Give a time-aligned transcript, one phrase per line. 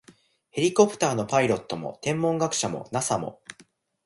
[0.49, 3.39] ヘリコプターのパイロットも、天文学者も、ＮＡＳＡ も、